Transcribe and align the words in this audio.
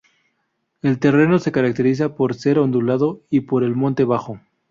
El 0.81 0.97
terreno 0.97 1.37
se 1.37 1.51
caracteriza 1.51 2.15
por 2.15 2.33
ser 2.33 2.57
ondulado 2.57 3.21
y 3.29 3.41
por 3.41 3.63
el 3.63 3.75
monte 3.75 4.03
bajo. 4.03 4.39